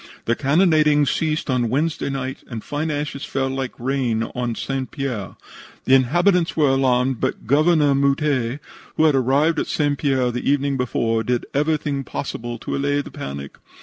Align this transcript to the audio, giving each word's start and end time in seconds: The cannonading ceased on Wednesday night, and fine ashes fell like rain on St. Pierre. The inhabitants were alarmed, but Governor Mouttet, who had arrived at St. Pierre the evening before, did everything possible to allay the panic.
The 0.25 0.35
cannonading 0.35 1.05
ceased 1.05 1.47
on 1.47 1.69
Wednesday 1.69 2.09
night, 2.09 2.39
and 2.49 2.63
fine 2.63 2.89
ashes 2.89 3.23
fell 3.23 3.49
like 3.49 3.79
rain 3.79 4.23
on 4.33 4.55
St. 4.55 4.89
Pierre. 4.89 5.35
The 5.85 5.93
inhabitants 5.93 6.57
were 6.57 6.69
alarmed, 6.69 7.19
but 7.21 7.45
Governor 7.45 7.93
Mouttet, 7.93 8.59
who 8.97 9.03
had 9.03 9.13
arrived 9.13 9.59
at 9.59 9.67
St. 9.67 9.95
Pierre 9.99 10.31
the 10.31 10.49
evening 10.49 10.75
before, 10.75 11.23
did 11.23 11.45
everything 11.53 12.03
possible 12.03 12.57
to 12.57 12.75
allay 12.75 13.03
the 13.03 13.11
panic. 13.11 13.57